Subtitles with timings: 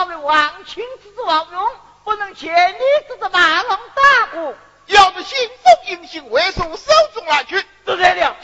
[0.00, 1.70] 作为王亲之子王勇，
[2.04, 4.54] 不能千里之子马龙大鼓，
[4.86, 8.34] 要是心中英雄会从，手中拿去，这得了，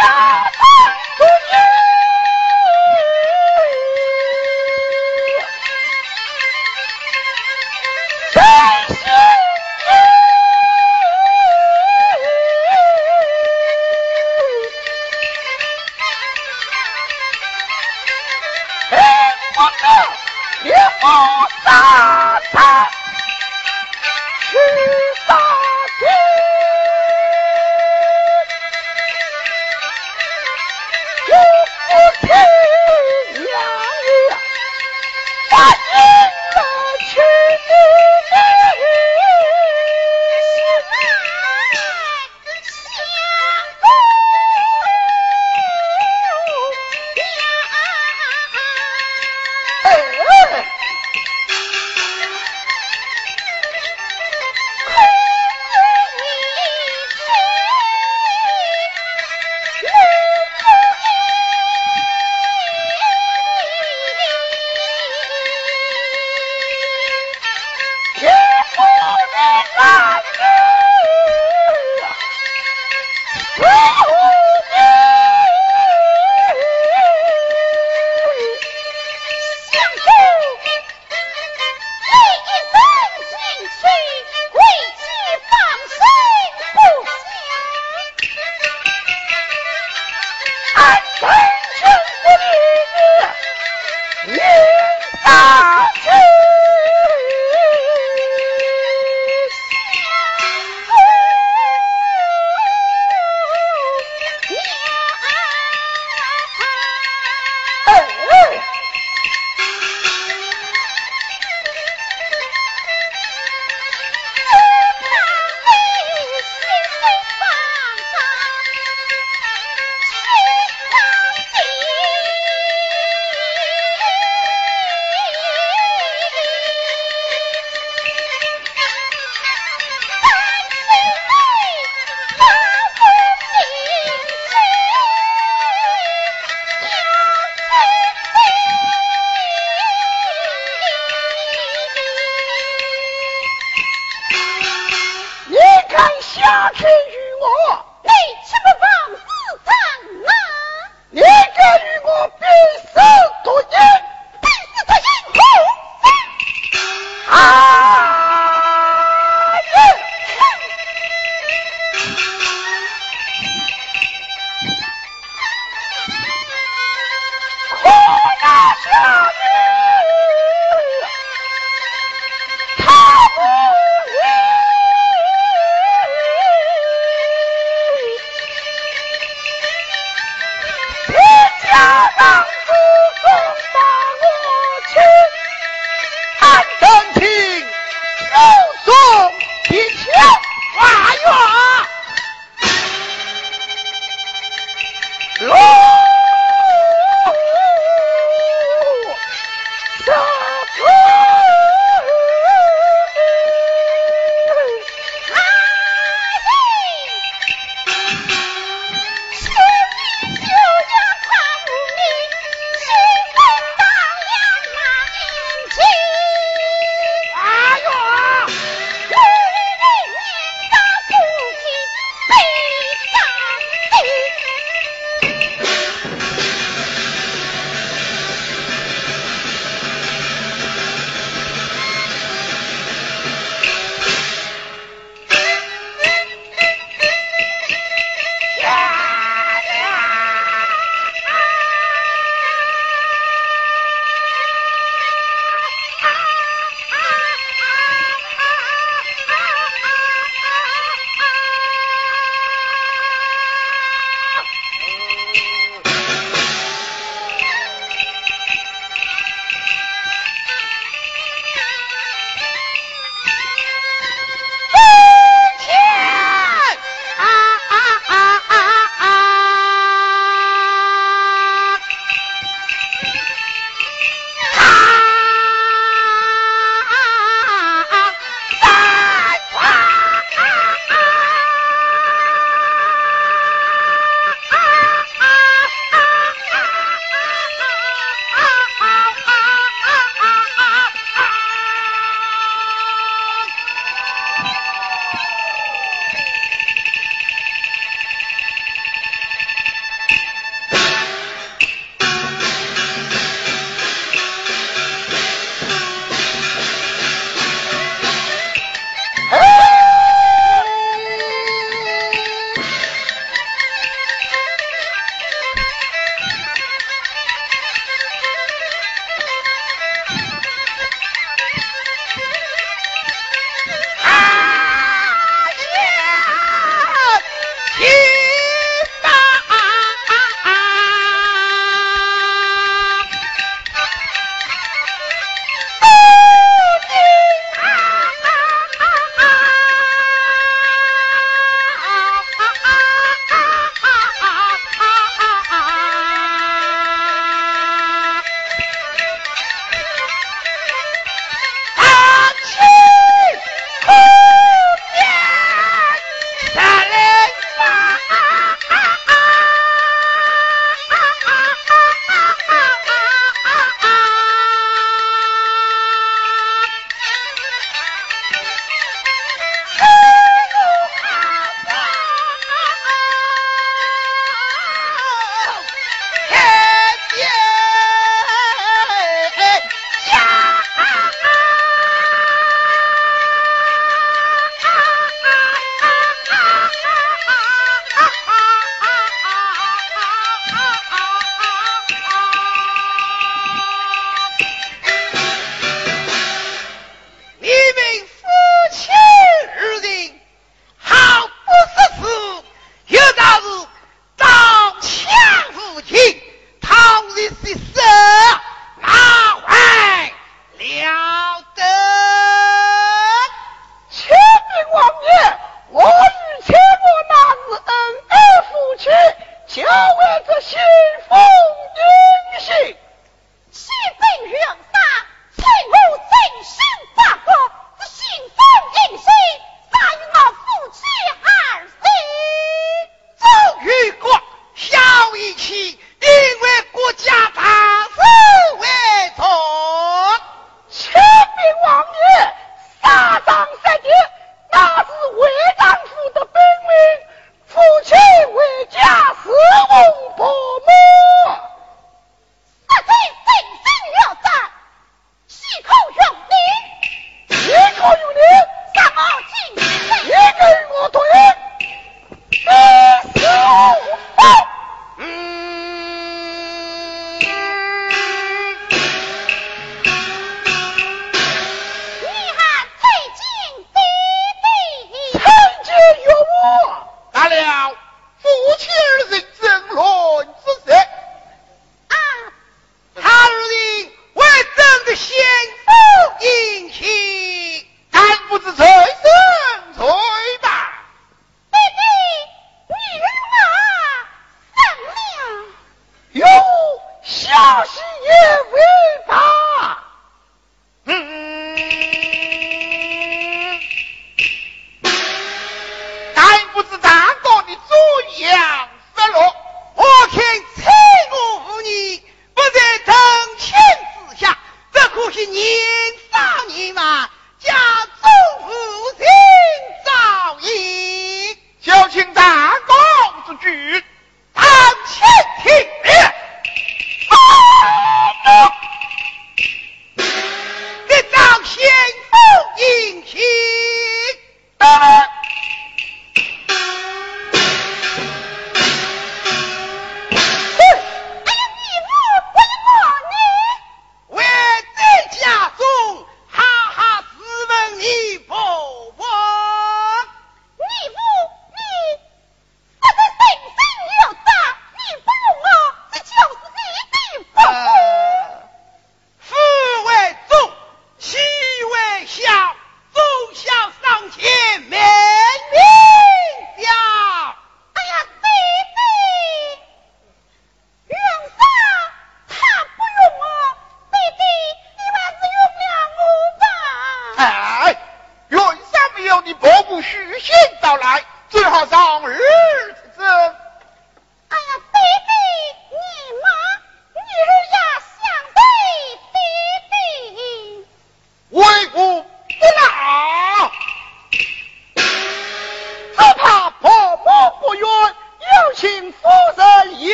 [0.00, 0.69] 娘啊！